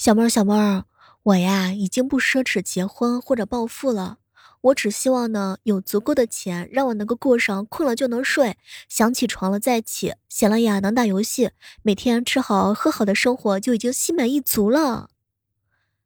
[0.00, 0.84] 小妹儿，小妹儿，
[1.24, 4.16] 我呀已经不奢侈结婚或者暴富了，
[4.62, 8.56] 我只希望呢有足够的钱，让我能够过上困了就能睡，
[8.88, 11.50] 想起床了再起，闲了呀能打游戏，
[11.82, 15.10] 每天吃好喝好的生活就已经心满意足了。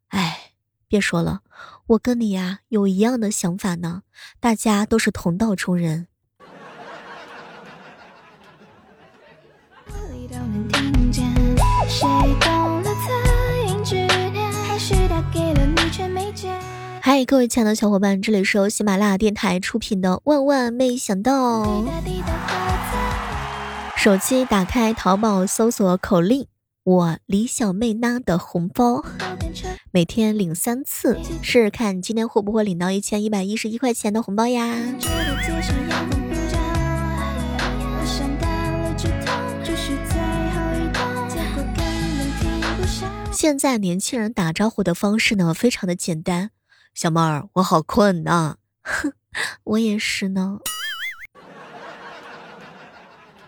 [0.09, 0.55] 哎，
[0.89, 1.43] 别说了，
[1.87, 4.03] 我跟你呀有一样的想法呢，
[4.41, 6.09] 大家都是同道中人。
[17.17, 21.63] 嗨，各位亲爱的小伙伴，这里是由喜马拉雅电台出品的《万万没想到》。
[23.97, 26.49] 手机打开淘宝，搜索口令
[26.83, 29.05] “我李小妹呢”的红包，
[29.93, 34.75] 每天领三次，试试看今天会不会领到一千一百一十一块钱的红包呀？
[43.31, 46.51] 现在年轻人打招呼的方式呢，非常的简单。
[46.95, 48.55] 小妹儿，我好困呐！
[48.83, 49.13] 哼，
[49.65, 50.61] 我也是呢。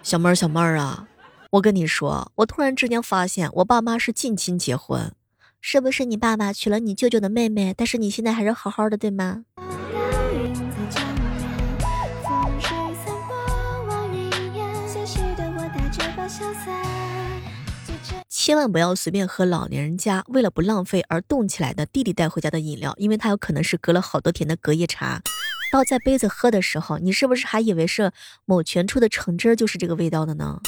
[0.03, 1.07] 小妹儿，小妹儿啊，
[1.51, 5.13] 我跟你说，我突然之间发现，我爸妈是近亲结婚，
[5.61, 7.73] 是不是你爸爸娶了你舅舅的妹妹？
[7.73, 9.45] 但是你现在还是好好的，对吗？
[18.29, 25.23] 千万不要随便喝老年人家为了不浪费而冻起来的弟弟带回家的饮料，因为它有可能是隔了好多天的隔夜茶。
[25.73, 28.13] 倒在杯子喝的时候，你是不是还以为是
[28.45, 30.61] 某泉出的橙汁就是这个味道的呢？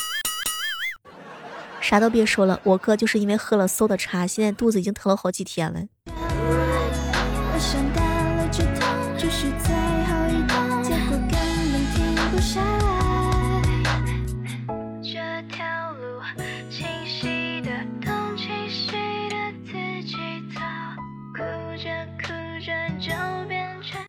[1.80, 5.80] 啥都别说了，我哥就是因为喝了馊的茶，现在肚子已经疼了好几天了。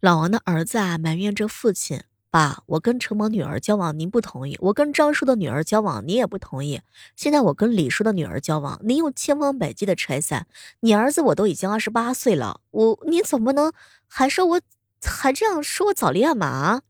[0.02, 6.80] 老王的儿子啊，埋怨着父亲：“爸，我跟陈某女儿交往，您不同意；我跟张叔的女儿交往，你也不同意。
[7.18, 10.48] 现在我跟李叔的女儿交往，您又千方百计的拆散。
[10.80, 13.74] 你儿子我都已经二十八岁了，我你怎么能
[14.08, 14.62] 还说我
[15.04, 16.82] 还这样说我早恋嘛？”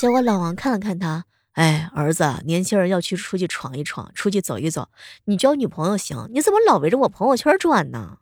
[0.00, 4.88] 结果老王看了看他，哎，儿子，年轻人要去出去闯一闯，出去走一走。
[5.26, 8.18] 你交女朋友行，你怎么老围着我朋友圈转呢？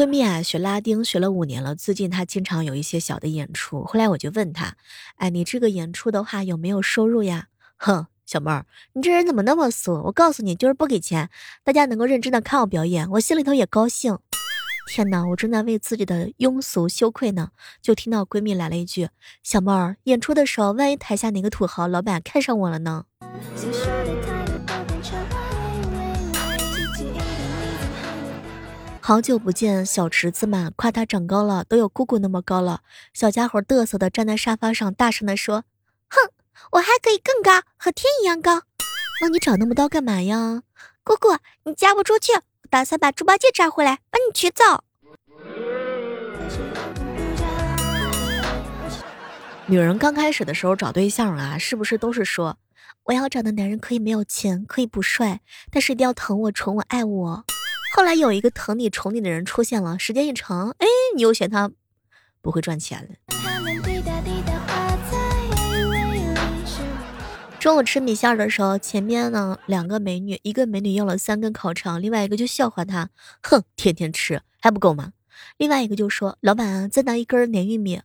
[0.00, 3.84] 闺蜜啊，学拉丁学了五年了，最近她经常有一些小的演出。
[3.84, 4.74] 后来我就问她，
[5.16, 7.48] 哎，你这个演出的话有没有收入呀？
[7.76, 9.92] 哼，小妹儿，你这人怎么那么俗？
[10.04, 11.28] 我告诉你，就是不给钱，
[11.62, 14.18] 大家能够认真的看我表演，我心里头也高兴。
[14.90, 17.50] 天哪，我正在为自己的庸俗羞愧呢，
[17.82, 19.10] 就听到闺蜜来了一句
[19.44, 23.04] ：“小妹儿，演出的时候，万一台下哪个土豪老板看上我了呢？”
[29.02, 32.82] 好久不见，小侄子们，夸他长高了，都有姑姑那么高了。
[33.14, 35.64] 小家伙嘚瑟的站在沙发上，大声的说
[36.10, 36.30] ：“哼，
[36.72, 38.62] 我还可以更高，和天一样高。
[39.22, 40.62] 那你长那么高干嘛呀？
[41.02, 44.64] 姑姑，你嫁不出去，我打算把猪八戒抓回来，把你娶走。”
[49.66, 52.58] 女人刚开始的时候找对象啊，是不是都是说，
[53.04, 55.40] 我要找的男人可以没有钱，可以不帅，
[55.70, 57.44] 但是一定要疼我、宠我、爱我。
[57.92, 60.86] 后来有一个疼你宠你的人出现了，时间一长，哎，
[61.16, 61.70] 你又嫌他
[62.40, 63.08] 不会赚钱了。
[67.58, 73.10] 中午吃米线的时候，前面呢两个美女，一个美女要了三根烤肠，另外一个就笑话他，
[73.42, 75.12] 哼，天天吃还不够吗？
[75.58, 78.00] 另外一个就说，老板再拿一根粘玉米。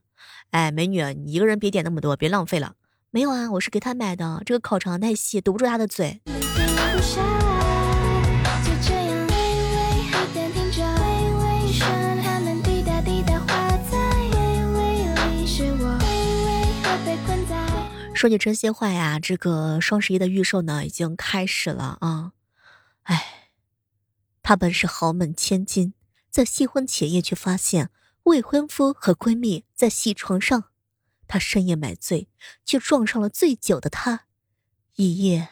[0.50, 2.74] 哎，美女，你一个人别点那么多，别浪费了。
[3.12, 6.22] 没有啊，我是给他买的，这个烤肠太细，堵不住他的嘴。
[18.16, 22.32] 说句真心话呀，这个双十一的预售呢已经开始了啊！
[23.04, 23.52] 哎，
[24.42, 25.94] 她本是豪门千金，
[26.30, 27.90] 在新婚前夜却发现
[28.24, 30.72] 未婚夫和闺蜜在戏床上，
[31.28, 32.30] 她深夜买醉，
[32.64, 34.28] 却撞上了醉酒的他，
[34.96, 35.50] 一夜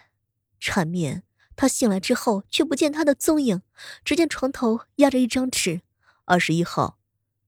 [0.58, 1.24] 缠绵。
[1.58, 3.62] 她醒来之后，却不见他的踪影，
[4.06, 5.82] 只见床头压着一张纸：
[6.24, 6.98] 二十一号，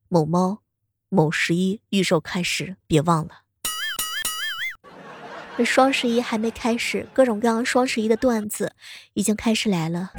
[0.09, 0.61] 某猫，
[1.07, 3.44] 某十一预售开始，别忘了。
[5.57, 8.73] 这双十一还没开始，各种各样双十一的段子
[9.13, 10.11] 已经开始来了。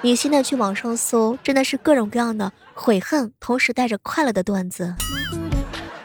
[0.00, 4.94] 你现在去网上搜，真的是各种各样的悔恨，同时带着快乐的段子。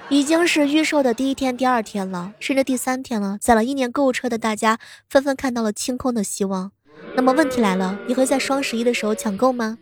[0.09, 3.37] 已经是预售的第一天、第二天了，甚至第三天了。
[3.39, 4.79] 攒了一年购物车的大家
[5.09, 6.71] 纷纷看到了清空的希望。
[7.15, 9.77] 那么问题来了，你会在双十一的时候抢购吗？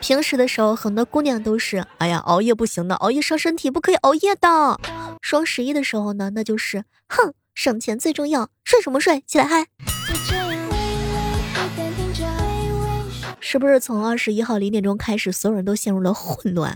[0.00, 4.80] 平时的时候，很多姑娘都是，哎呀，熬夜不行的，熬夜伤身体，不可以熬夜的。
[5.20, 9.66] 双十一的时候呢，那就是，哼，省钱最重要，睡什么睡，起来嗨。
[13.38, 16.74] 是不是从二十一号零点钟开始，所有人都陷入了混乱？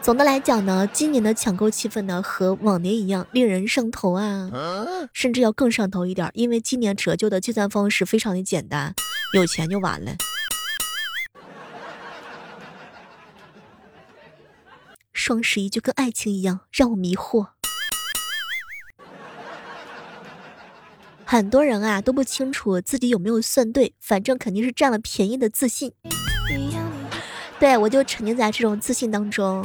[0.00, 4.50] 总的来讲呢，今年的抢购气氛呢和往年一样令人上头啊，
[5.12, 8.94] 甚至要更上头一点，因为今年折旧的计算方式非常的简单，
[9.34, 10.16] 有钱就完了。
[15.12, 17.48] 双十一就跟爱情一样让我迷惑，
[21.24, 25.92] 很多人啊都不清楚自己有没有算对，反正肯定是占了便宜的自信。
[27.58, 29.62] 对我就沉浸在这种自信当中。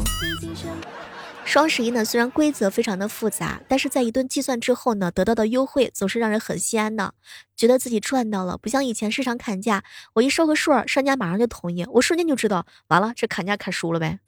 [1.46, 7.14] 双十一呢，虽然规则非常的复杂，但是在一顿计算之后呢，得到的优惠总是让人很心安的，
[7.56, 8.58] 觉得自己赚到了。
[8.58, 9.84] 不像以前市场砍价，
[10.14, 14.20] 我一说个数，商家马上就同意，我瞬间就知道，完了，这砍价砍输了呗。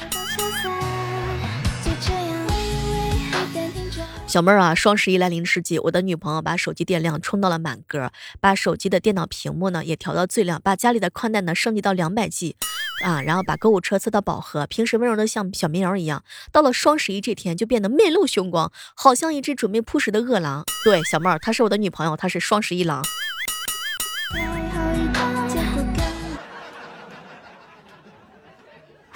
[4.27, 12.57] 小妹儿啊，双十一来临之际，我的女朋友把手机电量充到了满格，把手机的电脑屏幕呢也调到最亮，把家里的宽带呢升级到两百 G，
[13.05, 14.67] 啊，然后把购物车测到饱和。
[14.67, 20.65] 平时温柔的像小绵羊一样，到了双十一这天就变得面露凶光，好像一只准备扑食的饿狼。
[20.83, 23.01] 对，小妹儿，她是我的女朋友，她是双十一狼。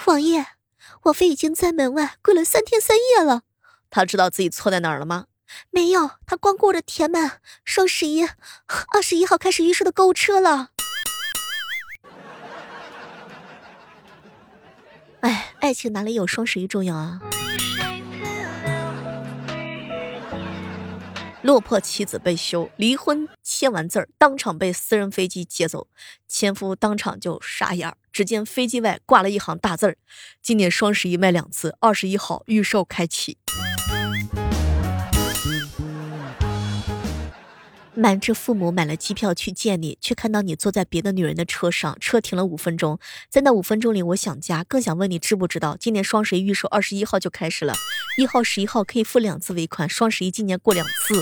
[0.06, 0.46] 王爷，
[1.04, 3.44] 王妃已经在门外跪了三天三夜了。
[3.92, 5.26] 他知道自己错在哪儿了吗？
[5.70, 10.70] 没有，他光顾着填满双十一二十一号开始预售的购物车了。
[15.20, 17.20] 哎，爱情哪里有双十一重要啊？
[21.42, 25.88] 落魄妻子被休，离婚签完字儿，当场被私人飞机接走，
[26.28, 27.98] 前夫当场就傻眼儿。
[28.14, 29.98] 只见飞机外挂了一行大字儿：
[30.42, 33.38] 今年双十一卖两次，二十一号预售开启。
[38.02, 42.98] 瞒着父母买了机票去见你，却看到你坐在别的女人的车上，车停了五分钟。
[43.30, 47.76] 在那五分钟里，我想家，更想问你知不知道，今年双十一预售二十一号就开始了，
[48.18, 51.22] 一号、十一号可以付两次尾款，双十一今年过两次。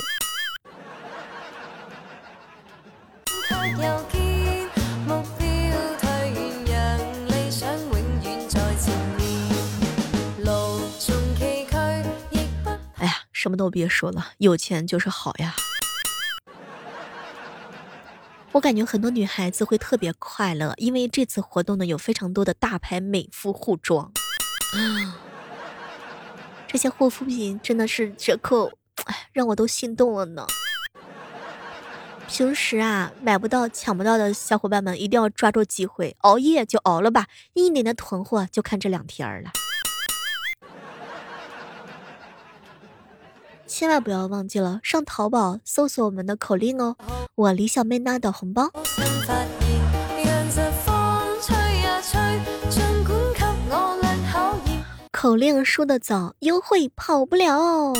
[12.96, 15.54] 哎呀，什么都别说了，有钱就是好呀。
[18.60, 24.12] 我感觉很多女孩子会特别快乐，因为这次活动呢有非常多的大牌美肤护妆，
[26.68, 28.70] 这些护肤品真的是折扣，
[29.06, 30.46] 哎，让我都心动了呢。
[32.28, 39.52] 平时啊买不到、抢不到的小伙伴们一定要抓住机会，熬夜就熬了吧，一年的囤货就看这两天了。
[43.70, 46.96] 千万不要忘记了上淘宝搜索我们的口令哦，
[47.36, 48.72] 我李小妹拿的红包。
[55.12, 57.94] 口令输的早，优惠跑不了。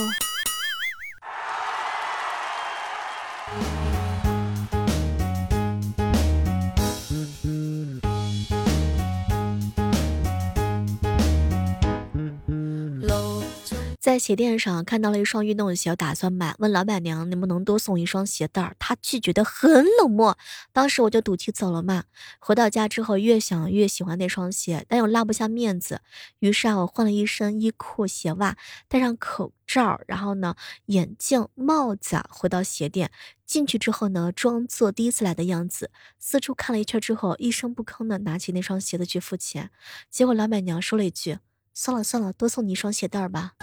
[14.10, 20.36] 在鞋店上看到了一双运动鞋，打算买，问老板娘能不能多送一双鞋带儿，她拒绝的很冷漠。
[20.74, 22.06] 当时我就赌气走了嘛。
[22.40, 26.02] 回到家之后，越想越喜欢那双鞋，但又拉不下面子，
[26.40, 30.56] 于是啊，我换了一身衣裤、鞋袜，戴上口罩，然后呢，
[30.88, 33.12] 眼镜、帽子，回到鞋店。
[33.46, 39.70] 进去之后呢，装作第一次来的样子，四处看了一圈之后，一声不吭的拿起那双鞋子去付钱。
[40.10, 41.38] 结果老板娘说了一句
[41.82, 43.54] ：“算了算了，多送你一双鞋带儿吧。”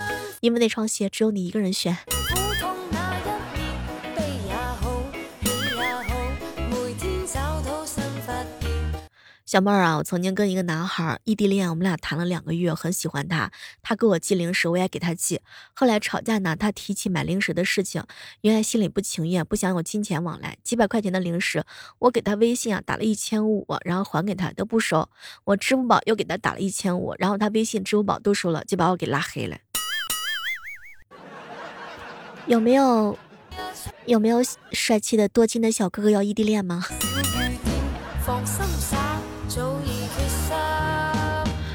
[0.40, 1.98] 因为那双鞋只有你一个人选。
[9.46, 15.40] 小妹儿啊，我曾经跟一个男孩异地恋，我们俩谈了两个月，很喜欢他，他给我寄零食，我也给他寄。
[15.72, 18.02] 后来吵架呢，他提起买零食的事情，
[18.40, 21.64] 原来心里不情愿，不想有金钱往来，几百块钱的零食，
[22.00, 25.08] 我给他微信啊打了一千五，然后还给他都不收，
[25.44, 29.56] 我支付宝又给他打了一千五，然后他微信、支付宝都收了，就把我给拉黑了。
[32.46, 33.16] 有没有
[34.06, 34.40] 有没有
[34.72, 36.84] 帅气的多金的小哥哥要异地恋吗？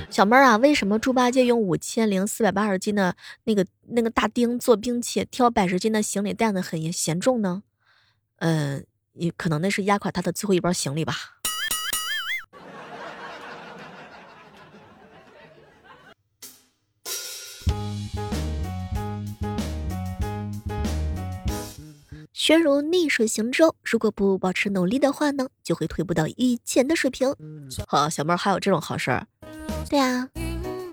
[0.09, 7.63] 小妹儿啊，为什么猪八戒用五千零四百八十斤的那个那个大钉做兵器，挑百十斤的行李担子很嫌重呢？
[8.37, 11.40] 嗯，也可能那是压垮他的最后一包行李吧。
[22.43, 27.35] 学如逆水行舟，如果不保持努力的话呢，就会退步到以前的水平。
[27.87, 29.27] 好，小妹儿还有这种好事儿？
[29.87, 30.27] 对啊，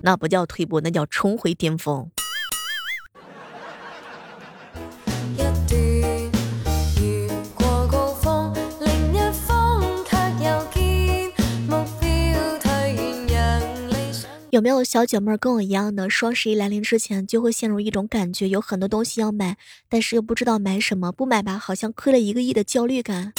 [0.03, 2.11] 那不叫退步，那叫重回巅峰。
[14.59, 16.11] 有没有小姐妹跟我一样的？
[16.11, 19.57] 双十一来临之前，就会陷入一种感觉，有很多东西要买，
[19.89, 21.13] 但是又不知道买什么。
[21.13, 23.33] 不买吧，好像亏了一个亿的焦虑感。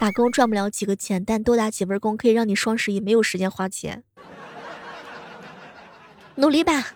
[0.00, 4.02] 打工赚不了几个钱，但多打几份工可以让你双十一没有时间花钱。
[6.36, 6.86] 努力吧。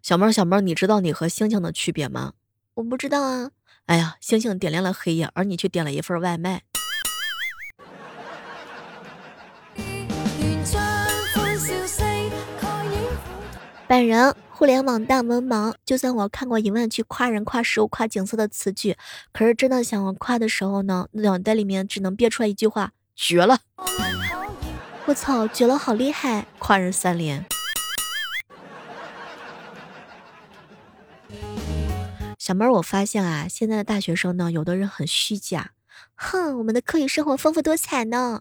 [0.00, 2.32] 小猫，小猫，你知道你和星星的区别吗？
[2.72, 3.50] 我不知道啊。
[3.84, 6.62] 哎呀，星星点亮了黑夜，而你却点了一份外卖。
[13.92, 18.96] 本人互联网大文盲，就算我看过一万句夸人、夸食物、夸景色的词句，
[19.34, 23.58] 可是真的想夸的时候呢，脑袋里面只能憋出来一句话：绝了！
[25.04, 26.46] 我操，绝了，好厉害！
[26.58, 27.44] 夸人三连。
[32.38, 35.72] 小妹儿，我发现啊，现在的大学生呢，有的人很虚假，
[36.14, 38.40] 哼，我们的课余生活丰富多彩呢，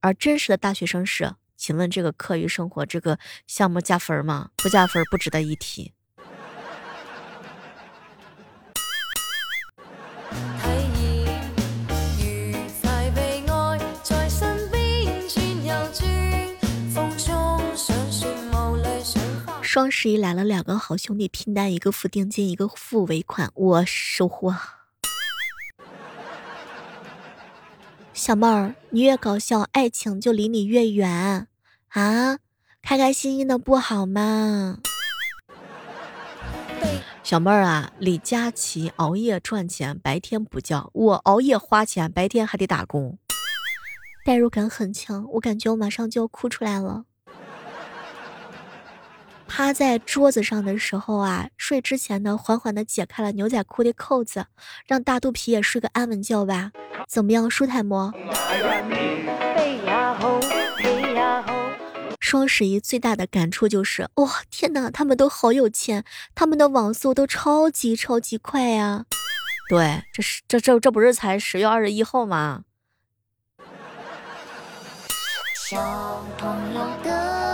[0.00, 1.34] 而真实的大学生是。
[1.58, 4.50] 请问这个课余生活这个项目加分吗？
[4.56, 5.92] 不加分，不值得一提。
[19.60, 24.77] 双十一来了，两个好兄弟拼单，一个付定金，一个付尾款，我收获。
[28.18, 31.46] 小妹儿，你越搞笑，爱情就离你越远
[31.90, 32.38] 啊！
[32.82, 34.80] 开开心心的不好吗？
[37.22, 43.16] 小妹儿啊，李佳琦熬夜赚钱，白天不叫我熬夜花钱，白天还得打工，
[44.24, 47.04] 代入感很强，我感觉我马上就要哭出来了。
[49.48, 54.46] 趴在桌子上的时候啊，睡之前呢，缓缓的解开了牛仔裤的扣子，
[54.86, 56.70] 让大肚皮也睡个安稳觉吧。
[57.08, 58.12] 怎么样，舒坦不？
[62.20, 69.06] 双十一最大的感触就是，哇，天哪，他们都好有钱，他们的网速都超级超级快呀。
[69.70, 72.64] 对，这是这这这不是才十月二十一号吗？
[75.54, 77.47] 小朋友的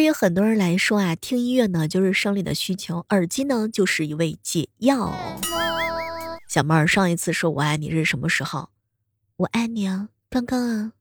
[0.00, 5.12] 对于很多人来说啊，听音乐呢就是生理的需求，耳机呢就是一味解药。
[6.48, 8.70] 小妹儿，上一次说我爱你是什么时候？
[9.36, 10.92] 我爱你啊，刚刚啊。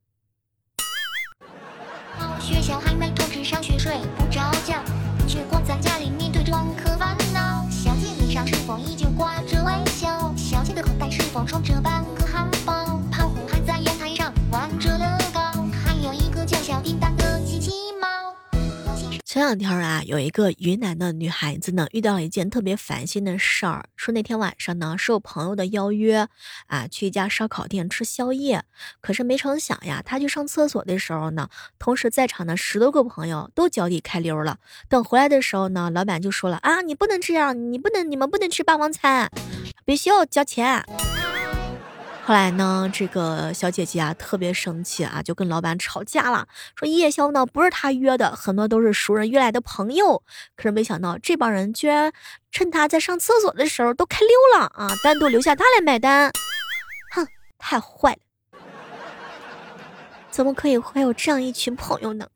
[2.41, 4.83] 学校还没通知上学睡不着觉。
[5.25, 7.65] 却光在家里面对着课烦恼。
[7.69, 10.35] 小姐脸上是否依旧挂着微笑？
[10.35, 12.99] 小姐的口袋是否装着半个汉堡？
[13.09, 15.39] 胖虎还在阳台上玩着乐高，
[15.85, 17.28] 还有一个叫小叮当的。
[19.31, 23.85] 前两天啊，有一个云南的女孩子呢，遇到了一件特别烦心的事儿。
[23.95, 26.27] 说那天晚上呢，受朋友的邀约
[26.65, 28.63] 啊，去一家烧烤店吃宵夜。
[29.01, 34.57] 可是没成想呀，她去上厕所的时候呢，同时在场的十多个朋友都脚底开溜了。
[34.87, 39.29] 等回来的时候呢，老板就说了啊，你不能这样，你不能，你们不能吃霸王餐，
[39.85, 40.83] 必须要交钱。
[42.29, 50.21] 后来呢，这个小姐姐啊特别生气啊，就跟老板吵架了，说夜宵呢不是她约的，很多都是熟人约来的朋友。
[50.55, 52.13] 可是没想到这帮人居然
[52.51, 56.31] 趁她在上厕所的时候都开溜了啊，单独留下她来买单。
[57.15, 57.25] 哼，
[57.57, 58.19] 太坏了！
[60.29, 62.27] 怎么可以会有这样一群朋友呢？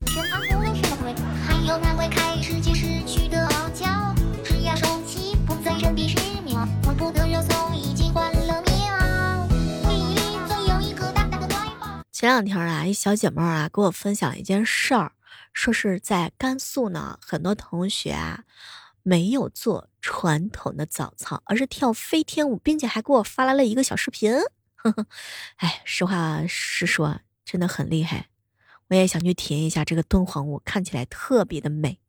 [12.23, 15.11] 前两天啊，一小姐妹啊给我分享一件事儿，
[15.51, 18.45] 说是在甘肃呢，很多同学啊
[19.01, 24.33] 没有做传统的早操，而是跳飞天舞，并且还给我发来了一个小视频。
[24.75, 25.05] 呵 呵
[25.57, 28.29] 哎，实话实说，真的很厉害。
[28.87, 31.99] 我也想去体验一下这个敦煌舞，看起来特别的美。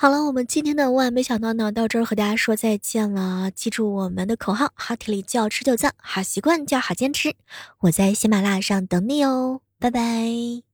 [0.00, 3.50] 好了，我们今天的万没想到呢，到这儿和大家说再见了。
[3.50, 7.34] 记住我们的口号：好体力就要持久战，好习惯就要好坚持。
[7.80, 10.67] 我在喜马拉雅上等你哦，拜拜。